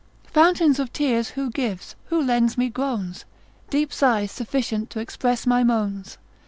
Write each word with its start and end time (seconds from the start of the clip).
Fountains 0.33 0.79
of 0.79 0.91
tears 0.91 1.29
who 1.29 1.51
gives, 1.51 1.95
who 2.05 2.19
lends 2.19 2.57
me 2.57 2.69
groans, 2.69 3.25
Deep 3.69 3.93
sighs 3.93 4.31
sufficient 4.31 4.89
to 4.89 4.99
express 4.99 5.45
my 5.45 5.63
moans? 5.63 6.17